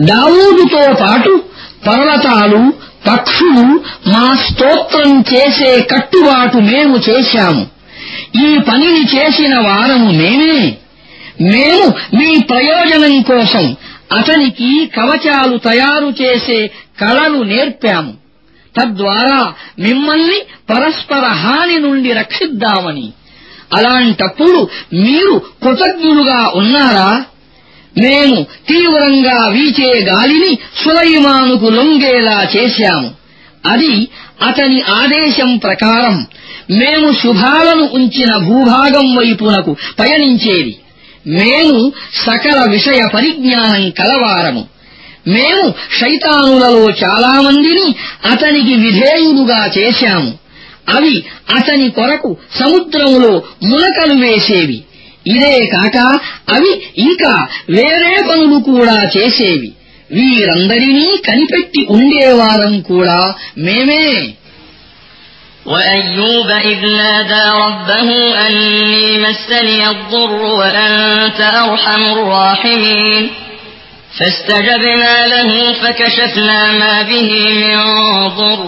[0.00, 1.44] దావూదుతో పాటు
[1.86, 2.72] పర్వతాలు
[3.10, 3.64] పక్షులు
[4.08, 7.66] మా స్తోత్రం చేసే కట్టుబాటు మేము చేశాము.
[8.44, 10.76] ఈ పనిని చేసిన వారము మేమే.
[11.40, 13.76] మేము మీ ప్రయోజనం కోసం
[14.12, 18.12] అతనికి కవచాలు తయారు చేసే కళను నేర్పాము.
[18.80, 23.12] తద్వారా మిమ్మల్ని పరస్పర హాని నుండి రక్షిద్దామని.
[23.72, 27.24] అలాంటప్పుడు మీరు కృతజ్ఞులుగా ఉన్నారా?
[27.98, 33.10] మేము తీవ్రంగా వీచే గాలిని సులైమానుకు లొంగేలా చేశాము.
[33.66, 34.08] అది
[34.46, 36.26] అతని ఆదేశం ప్రకారం
[36.70, 40.76] మేము శుభాలను ఉంచిన భూభాగం వైపునకు పయనించేది.
[41.26, 41.92] మేము
[42.26, 44.66] సకల విషయ పరిజ్ఞానం కలవారము.
[45.28, 47.94] మేము శైతానులలో చాలామందిని
[48.30, 50.39] అతనికి విధేయులుగా చేశాము.
[50.95, 51.15] అవి
[51.57, 53.33] అతని కొరకు సముద్రములో
[53.69, 54.77] ములకలు వేసేవి
[55.25, 55.97] ఇదే కాక
[56.55, 56.71] అవి
[57.05, 57.33] ఇంకా
[57.77, 59.69] వేరే పనులు కూడా చేసేవి
[60.11, 63.19] వీరందరినీ కనిపెట్టి ఉండేవారం కూడా
[63.65, 64.07] మేమే
[65.65, 68.09] وأيوب إذ نادى ربه
[68.47, 73.23] أني مسني الضر وأنت أرحم الراحمين
[74.11, 77.77] فاستجبنا له فكشفنا ما به من
[78.29, 78.61] ضر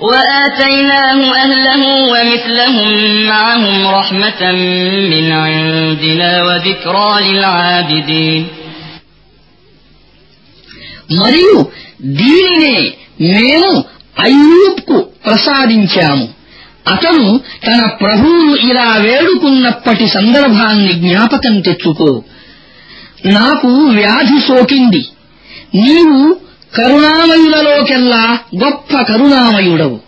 [0.00, 1.82] وآتيناه أهله
[2.12, 4.42] ومثلهم لهم معهم رحمة
[5.12, 8.42] من عندنا وذكرى للعابدين
[11.20, 11.54] మరియు
[12.20, 12.76] దీనినే
[13.34, 13.72] మేము
[14.16, 16.26] అయ్యూబ్కు ప్రసాదించాము
[16.86, 17.24] అతను
[17.66, 22.10] తన ప్రభువును ఇలా వేడుకున్నప్పటి సందర్భాన్ని జ్ఞాపకం తెచ్చుకో
[23.30, 25.02] నాకు వ్యాధి సోకింది
[25.84, 26.20] నీవు
[26.77, 29.99] కరుణామయులలోకెల్లా గొప్ప కరుణామయుడవు.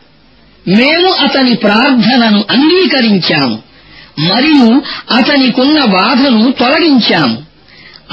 [0.68, 3.60] మేము అతని ప్రార్థనను అంగీకరించాము.
[4.20, 4.82] మరియు
[5.16, 7.38] అతనికున్న బాధను తొలగించాము.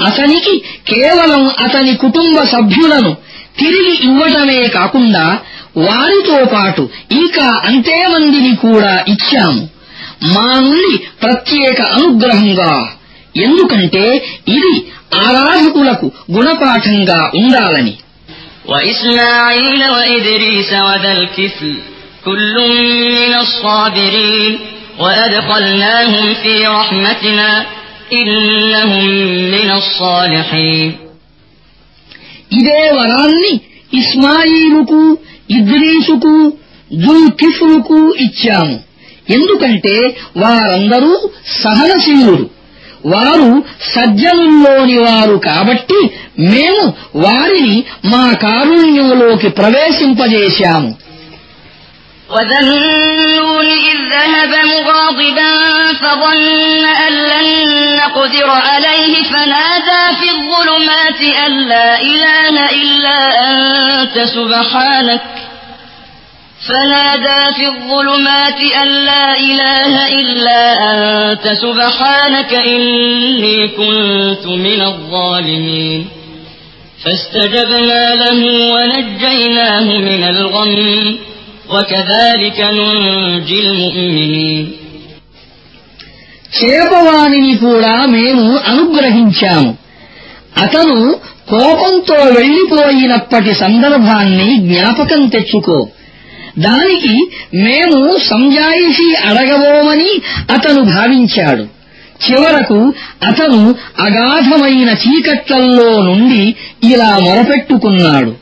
[0.05, 3.17] అతనికి కేవలం అతని కుటుంబ సభ్యులను
[3.59, 5.39] తిరిగి ఇవ్వటమే కాకుండా
[5.77, 9.69] వారితో పాటు ఇంకా అంతే మందిని కూడా ఇచ్చాము.
[10.23, 12.87] మా నుండి ప్రత్యేక అనుగ్రహంగా.
[13.37, 17.93] ఎందుకంటే ఇది ఆరాధకులకు గుణపాఠంగా ఉండాలని.
[18.66, 21.74] وإسماعيل وإدريس وذا الكفل
[22.24, 22.54] كل
[23.18, 24.52] من الصابرين
[24.98, 27.50] وأدخلناهم في رحمتنا
[28.12, 29.04] إنهم
[29.54, 30.90] من الصالحين
[32.50, 33.52] ఇదే వరాన్ని
[33.92, 35.02] ఇస్మాయిలుకు
[35.56, 36.34] ఇద్రీసుకు
[37.04, 38.76] జుల్కిఫ్లుకు ఇచ్చాము
[39.28, 39.94] ఎందుకంటే
[40.42, 41.12] వారందరూ
[41.62, 42.44] సహనశీలురు
[43.04, 43.50] వారు
[43.92, 46.00] సజ్జనుల్లోని వారు కాబట్టి
[46.50, 46.84] మేము
[47.24, 50.90] వారిని మా కారుణ్యంలోకి ప్రవేశింపజేశాము
[52.30, 55.52] وذا النون إذ ذهب مغاضبا
[56.02, 56.42] فظن
[57.04, 57.48] أن لن
[57.96, 63.18] نقدر عليه فنادى في الظلمات أن لا إله إلا
[63.50, 65.22] أنت سبحانك
[66.64, 76.00] فنادى في الظلمات أن لا إله إلا أنت سبحانك إني كنت من الظالمين
[77.04, 78.40] فاستجبنا له
[78.74, 80.76] ونجيناه من الغم
[81.70, 84.66] وكذلك ننجي المؤمنين
[86.52, 89.70] చేపవాణిని కూడా మేము అనుగ్రహించాము
[90.56, 90.96] అతను
[91.48, 95.78] కోపంతో వెళ్లిపోయినప్పటి సందర్భాన్ని జ్ఞాపకం తెచ్చుకో
[96.59, 100.21] దానికి మేము సంజాయిషి అడగబోమని
[100.53, 101.75] అతను భావించాడు.
[102.31, 102.93] చివరకు
[103.23, 108.33] అతను అగాధమైన చీకట్లల్లో నుండి ఇలా మొరపెట్టుకున్నాడు.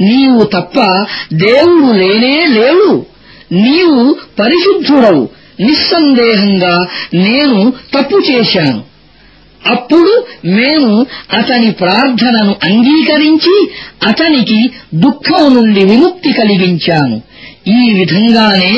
[0.00, 3.06] నీవు తప్ప దేవుడు లేనే లేవు
[3.52, 5.28] నీవు పరిశుద్ధుడవు.
[5.60, 8.90] నిస్సందేహంగా నేను తప్పు చేశాను.
[9.66, 13.70] అప్పుడు మేము అతని ప్రార్థనను అంగీకరించి
[14.06, 17.22] అతనికి దుఃఖం నుండి విముక్తి కలిగించాము.
[17.77, 18.73] ఈ విధంగానే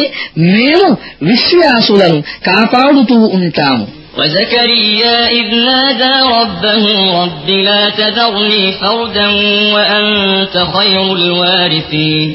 [0.53, 0.89] మేము
[1.29, 3.85] విశ్వాసులను కాపాడుతూ ఉంటాము
[4.19, 6.85] وزكريا إذ نادى ربه
[7.21, 9.27] رب لا تذرني فردا
[9.75, 12.29] وأنت خير الوارثين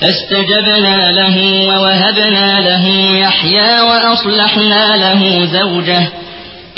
[0.00, 1.36] فاستجبنا له
[1.68, 2.84] ووهبنا له
[3.18, 6.02] يحيى وأصلحنا له زوجه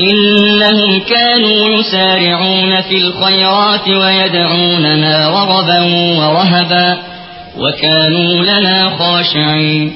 [0.01, 5.81] إنهم كانوا يسارعون في الخيرات ويدعوننا رغبا
[6.19, 6.99] ورهبا
[7.59, 9.89] وكانوا لنا خاشعين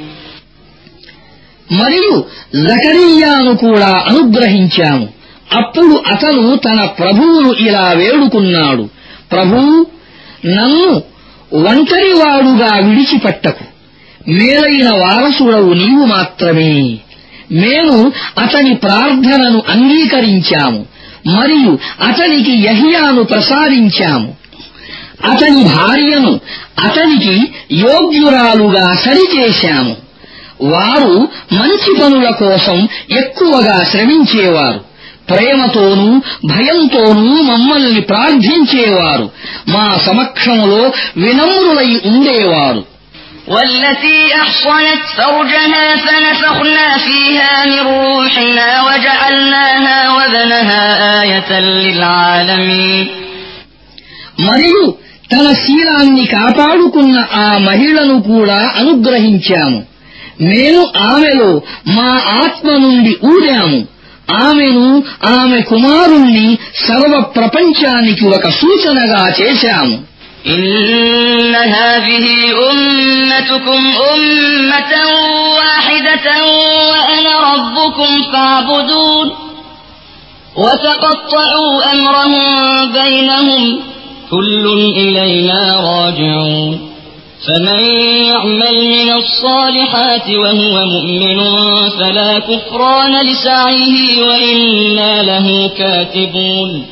[1.71, 2.15] మరియు
[2.65, 5.07] జకరియాను కూడా అనుగ్రహించాము
[5.51, 8.85] అప్పుడు అతను తన ప్రభువును ఇలా వేడుకున్నాడు
[9.29, 9.61] ప్రభూ
[10.49, 10.91] నన్ను
[11.63, 13.65] ఒంటరివాడుగా విడిచిపెట్టకు
[14.31, 16.73] మేలైన వారసుడవు నీవు మాత్రమే
[17.57, 17.97] మేము
[18.39, 20.81] అతని ప్రార్థనను అంగీకరించాము
[21.37, 21.73] మరియు
[22.09, 24.31] అతనికి యహియాను ప్రసాదించాము
[25.31, 26.33] అతని భార్యను
[26.87, 27.35] అతనికి
[27.85, 29.95] యోగ్యురాలుగా సరిచేశాము
[30.73, 31.15] వారు
[31.53, 32.77] మంచి పనుల కోసం
[33.21, 34.81] ఎక్కువగా శ్రమించేవారు
[35.31, 36.09] ప్రేమతోనూ
[36.51, 39.27] భయంతోనూ మమ్మల్ని ప్రార్థించేవారు
[39.75, 40.83] మా సమక్షంలో
[41.23, 42.83] వినమ్రులై ఉండేవారు
[43.49, 50.83] والتي أحصنت فرجها فنفخنا فيها من روحنا وجعلناها وبنها
[51.21, 53.07] آية للعالمين
[54.41, 54.81] మరియు
[55.31, 59.81] తన శీలాన్ని కాపాడుకున్న ఆ మహిళను కూడా అనుగ్రహించాము
[60.49, 61.51] మేము ఆమెలో
[61.97, 62.11] మా
[62.43, 63.81] ఆత్మ నుండి ఊదాము
[64.45, 64.87] ఆమెను
[65.33, 66.47] ఆమె కుమారుణ్ణి
[66.87, 69.97] సర్వ ప్రపంచానికి ఒక సూచనగా చేశాము
[70.49, 72.27] إن هذه
[72.71, 73.83] أمتكم
[74.13, 74.93] أمة
[75.57, 76.27] واحدة
[76.83, 79.27] وأنا ربكم فاعبدون
[80.57, 82.45] وتقطعوا أمرهم
[82.93, 83.63] بينهم
[84.32, 86.80] كل إلينا راجعون
[87.48, 87.84] فمن
[88.28, 91.40] يعمل من الصالحات وهو مؤمن
[92.00, 96.86] فلا كفران لسعيه وإنا له كاتبون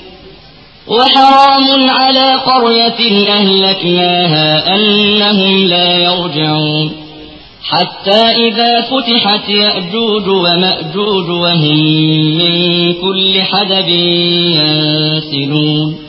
[0.87, 6.91] وحرام على قرية أهلكناها أنهم لا يرجعون
[7.63, 11.77] حتى إذا فتحت يأجوج ومأجوج وهم
[12.37, 13.89] من كل حدب
[14.59, 16.08] ينسلون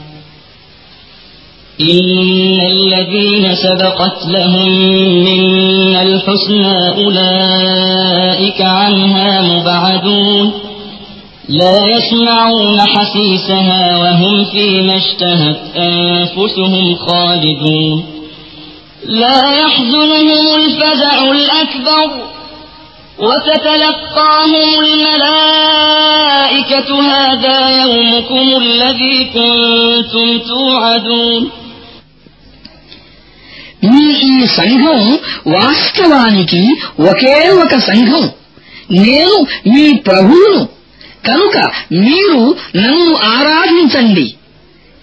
[1.89, 4.69] إن الذين سبقت لهم
[5.23, 10.53] منا الحسنى أولئك عنها مبعدون
[11.49, 18.05] لا يسمعون حسيسها وهم فيما اشتهت أنفسهم خالدون
[19.05, 22.11] لا يحزنهم الفزع الأكبر
[23.19, 26.21] وتتلقاهم الملائكة
[27.01, 31.60] هذا يومكم الذي كنتم توعدون
[33.83, 38.29] మీ ఈ సంఘం వాస్తవానికి ఒకే ఒక సంఘం.
[38.91, 40.69] నేను మీ ప్రభువును.
[41.27, 41.57] కనుక
[41.91, 44.33] మీరు నన్ను ఆరాధించండి.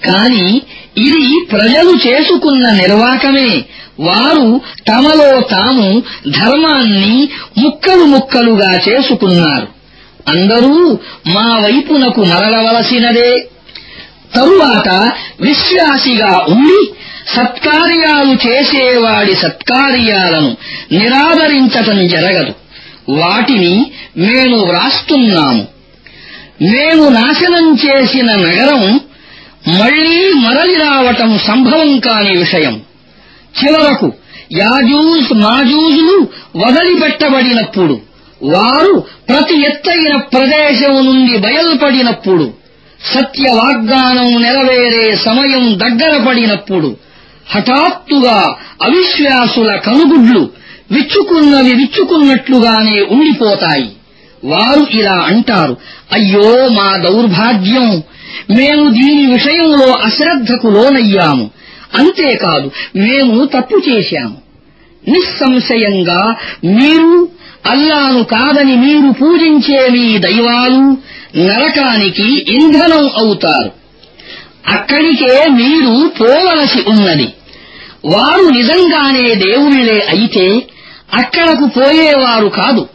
[0.06, 0.62] కాని
[0.96, 3.64] ఇది ప్రజలు చేసుకున్న నిర్వాకమే.
[4.00, 9.68] వారు తమలో తాము ధర్మాన్ని ముక్కలు ముక్కలుగా చేసుకున్నారు.
[10.28, 13.48] అందరూ మా వైపునకు మరలవలసినదే
[14.34, 15.10] తరువాత
[15.40, 16.92] విశ్వాసిగా ఉండి
[17.36, 20.56] సత్కార్యాలు చేసేవాడి సత్కార్యాలను
[20.92, 22.54] నిరాదరించటం జరగదు.
[23.08, 25.66] వాటిని మేము వ్రాస్తున్నాము.
[26.62, 29.00] మేము నాశనం చేసిన నగరం
[29.68, 32.82] మళ్ళీ మరలి రావటం సంభవం కాని విషయం.
[33.62, 34.12] చివరకు
[34.52, 38.00] యాజూజ్ మాజూజులు వదిలిపెట్టబడినప్పుడు
[38.42, 42.52] వారు ప్రతి ఎత్తైన ప్రదేశం నుండి బయల్పడినప్పుడు
[43.14, 46.96] సత్య వాగ్దానం నెరవేరే సమయం దగ్గర పడినప్పుడు
[47.48, 48.38] హఠాత్తుగా
[48.82, 50.42] అవిశ్వాసుల కనుగుడ్లు
[50.90, 53.88] విచ్చుకున్నవి విచ్చుకున్నట్లుగానే ఉండిపోతాయి.
[54.44, 55.76] వారు ఇలా అంటారు
[56.12, 58.02] అయ్యో మా దౌర్భాగ్యం!
[58.50, 61.50] మేము దీని విషయంలో అశ్రద్ధకు లోనయ్యాము.
[61.98, 64.36] అంతేకాదు మేము తప్పు చేశాము.
[65.08, 66.20] నిస్సంశయంగా
[66.64, 67.28] మీరు
[67.66, 70.84] అల్లాను కాదని మీరు పూజించే మీ దైవాలు
[71.38, 73.70] నరకానికి ఇంధనం అవుతారు.
[74.68, 77.28] అక్కడికే మీరు పోవలసి ఉన్నది.
[78.04, 80.66] వారు నిజంగానే దేవుళ్ళే అయితే
[81.14, 82.88] అక్కడకు పోయేవారు కాదు.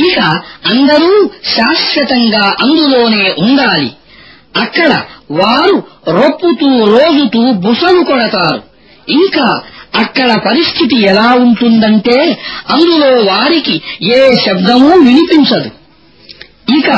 [0.00, 0.18] ఇక
[0.66, 3.90] అందరూ శాశ్వతంగా అందులోనే ఉండాలి.
[4.56, 8.62] అక్కడ వారు రొప్పుతూ రోజుతూ బుసలు కొడతారు.
[9.08, 9.60] ఇంకా
[9.94, 12.38] అక్కడ పరిస్థితి ఎలా ఉంటుందంటే
[12.70, 15.70] అందులో వారికి ఏ శబ్దమూ వినిపించదు.
[16.78, 16.90] ఇక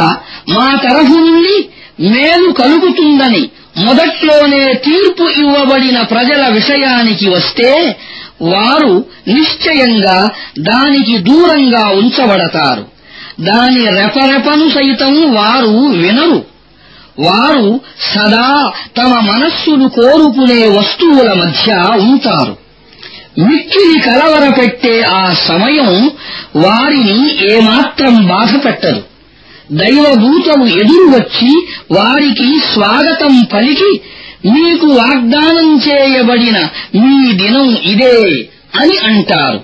[0.51, 1.68] మా తరఫు నుండి
[2.01, 7.97] మేలు కలుగుతుందని మొదట్లోనే తీర్పు ఇవ్వబడిన ప్రజల విషయానికి వస్తే
[8.43, 12.87] వారు నిశ్చయంగా దానికి దూరంగా ఉంచబడతారు.
[13.41, 16.45] దాని రెపరెపను సైతం వారు వినరు.
[17.19, 22.57] వారు సదా తమ మనస్సును కోరుకునే వస్తువుల మధ్య ఉంటారు.
[23.39, 26.11] మిక్కిలి కలవరపెట్టే ఆ సమయం
[26.57, 29.03] వారిని ఏమాత్రం బాధపెట్టదు.
[29.82, 31.51] దైవదూతలు ఎదురు వచ్చి
[31.97, 33.91] వారికి స్వాగతం పలికి
[34.54, 36.58] మీకు వాగ్దానం చేయబడిన
[37.01, 38.18] మీ దినం ఇదే
[38.82, 39.60] అని అంటారు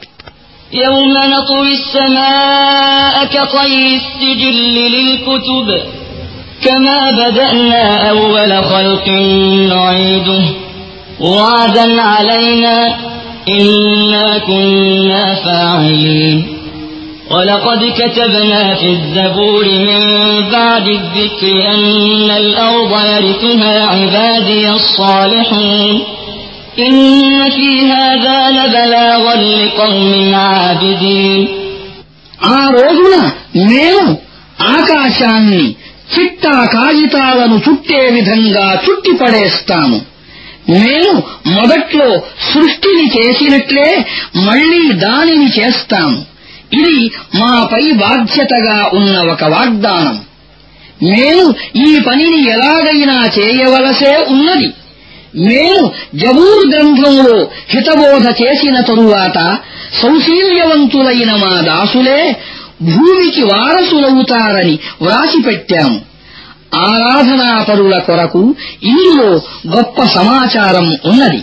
[0.74, 5.68] يوم نطوي السماء كطي السجل للكتب
[6.62, 9.08] كما بدأنا أول خلق
[9.72, 10.44] نعيده
[11.22, 12.78] وعدا علينا
[13.52, 16.38] إنا كنا فاعلين
[17.30, 20.04] ولقد كتبنا في الزبور من
[20.52, 25.96] بعد الذكر أن الأرض يرثها عبادي الصالحون
[26.80, 27.00] إن
[27.50, 31.42] في هذا لبلاغا لقوم عابدين
[32.56, 33.16] ఆ రోజున
[33.72, 34.06] మేము
[34.76, 35.64] ఆకాశాన్ని
[36.14, 40.00] చిట్టా కాగితాలను చుట్టే విధంగా చుట్టిపడేస్తాము
[40.84, 41.14] మేము
[41.58, 42.08] మొదట్లో
[42.50, 43.90] సృష్టిని చేసినట్లే
[44.48, 46.20] మళ్లీ దానిని చేస్తాము
[46.73, 50.21] ఇది మాపై బాధ్యతగా ఉన్న ఒక వాగ్దానం.
[51.03, 54.73] మేము ఈ పనిని ఎలాగైనా చేయవలసే ఉన్నది.
[55.37, 59.59] మేము జబూర్ గ్రంథంలో హితబోధ చేసిన తరువాత
[60.03, 62.37] సౌశీల్యవంతులైన మా దాసులే
[62.83, 66.01] భూమికి వారసులవుతారని వ్రాసిపెట్టాము
[66.75, 69.41] ఆరాధనాపరుల కొరకు ఇందులో
[69.77, 71.43] గొప్ప సమాచారం ఉన్నది.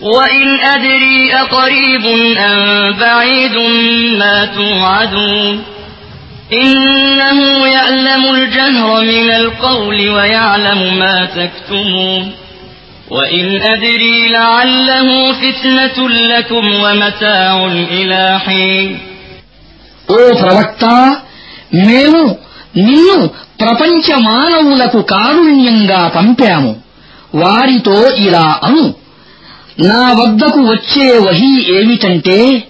[0.00, 2.04] وإن أدري أقريب
[2.38, 2.60] أم
[3.00, 3.56] بعيد
[4.18, 5.62] ما توعدون
[6.52, 12.32] إنه يعلم الجهر من القول ويعلم ما تكتمون
[13.10, 17.54] وإن أدري لعله فتنة لكم ومتاع
[17.90, 18.90] إلى حين
[20.08, 20.84] ఓ ప్రవక్త
[21.88, 22.22] మేము
[22.86, 23.16] నిన్ను
[23.60, 26.72] ప్రపంచ మానవులకు కారుణ్యంగా పంపాము
[27.34, 27.96] వారితో
[28.26, 28.84] ఇలా అను
[29.85, 32.67] నా వద్దకు వచ్చే వహీ ఏమిటంటే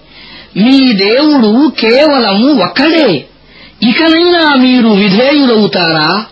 [0.56, 3.26] మీ దేవుడు కేవలం ఒక్కడే.
[3.82, 6.24] ఇకనైనా మీరు విధేయులవుతారా?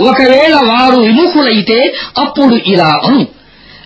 [0.00, 3.26] ఒకవేళ వారు విముఖులైతే అప్పుడు ఇలా అను.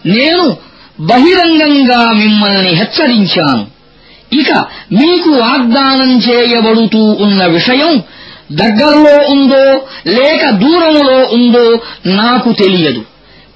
[0.07, 0.57] నేను
[1.01, 3.67] బహిరంగంగా మిమ్మల్ని హెచ్చరించాను.
[4.33, 4.53] ఇక
[4.93, 8.03] మీకు వాగ్దానం చేయబడుతూ ఉన్న విషయం
[8.53, 13.05] దగ్గరలో ఉందో లేక దూరంలో ఉందో నాకు తెలియదు.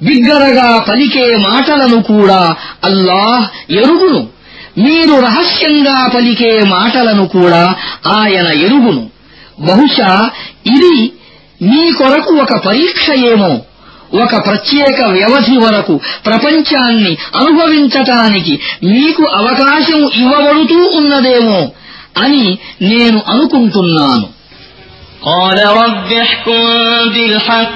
[0.04, 2.42] బిగ్గరగా పలికే మాటలను కూడా
[2.84, 3.46] అల్లాహ్
[3.80, 4.22] ఎరుగును
[4.78, 7.64] మీరు రహస్యంగా పలికే మాటలను కూడా
[8.18, 9.04] ఆయన ఎరుగును
[9.62, 10.12] బహుశా
[10.68, 10.96] ఇది
[11.62, 13.52] మీ కొరకు ఒక పరీక్ష ఏమో
[14.16, 15.96] ఒక ప్రత్యేక వ్యవధి వరకు
[16.26, 18.54] ప్రపంచాన్ని అనుభవించటానికి
[18.86, 21.62] మీకు అవకాశం ఇవ్వబడుతూ ఉన్నదేమో
[22.26, 22.46] అని
[22.90, 24.28] నేను అనుకుంటున్నాను
[25.24, 26.62] قال رب احكم
[27.14, 27.72] بالحق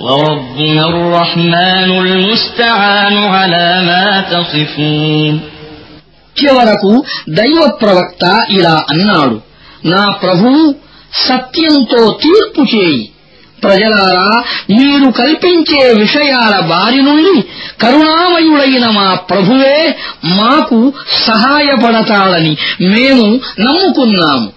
[0.00, 1.54] وربنا الرحمن
[1.98, 5.34] المستعان على ما تصفون
[6.36, 6.92] చివరకు
[7.38, 8.24] దైవ ప్రవక్త
[8.56, 9.36] ఇలా అన్నాడు
[9.92, 10.60] నా ప్రభువు
[11.26, 13.00] సత్యంతో తీర్పు చేయి
[13.62, 14.28] ప్రజలారా
[14.76, 17.34] మీరు కల్పించే విషయాల బారి నుండి
[17.82, 19.80] కరుణామయుడైన మా ప్రభువే
[20.38, 20.78] మాకు
[21.28, 22.52] సహాయపడతాడని
[22.92, 23.26] మేము
[23.66, 24.48] నమ్ముకున్నాము